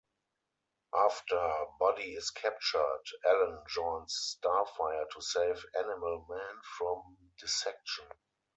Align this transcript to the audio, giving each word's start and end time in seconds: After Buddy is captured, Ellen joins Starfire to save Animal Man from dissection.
After 0.97 1.67
Buddy 1.79 2.13
is 2.15 2.31
captured, 2.31 3.03
Ellen 3.23 3.61
joins 3.69 4.35
Starfire 4.41 5.07
to 5.11 5.21
save 5.21 5.63
Animal 5.77 6.25
Man 6.27 6.55
from 6.79 7.19
dissection. 7.39 8.07